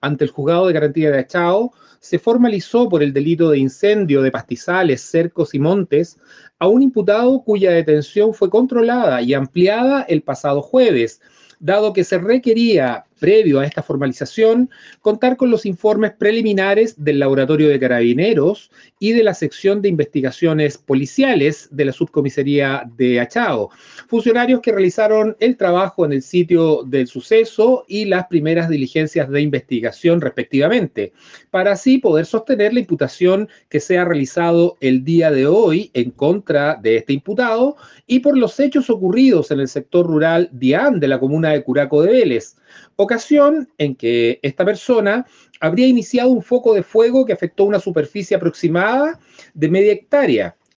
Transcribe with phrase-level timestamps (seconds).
[0.00, 4.30] ante el juzgado de garantía de Achao, se formalizó por el delito de incendio de
[4.30, 6.18] pastizales, cercos y montes
[6.58, 11.20] a un imputado cuya detención fue controlada y ampliada el pasado jueves,
[11.60, 14.70] dado que se requería previo a esta formalización,
[15.00, 20.78] contar con los informes preliminares del Laboratorio de Carabineros y de la sección de investigaciones
[20.78, 23.70] policiales de la subcomisaría de Achao,
[24.08, 29.40] funcionarios que realizaron el trabajo en el sitio del suceso y las primeras diligencias de
[29.40, 31.12] investigación respectivamente,
[31.50, 36.10] para así poder sostener la imputación que se ha realizado el día de hoy en
[36.10, 41.08] contra de este imputado y por los hechos ocurridos en el sector rural Dián de
[41.08, 42.56] la comuna de Curaco de Vélez
[43.78, 45.26] en que esta persona
[45.60, 49.18] habría iniciado un foco de fuego que afectó una superficie aproximada
[49.54, 50.58] de media hectárea